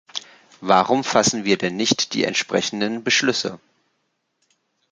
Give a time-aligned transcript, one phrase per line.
[0.61, 3.59] Warum fassen wir denn nicht die entsprechenden Beschlüsse?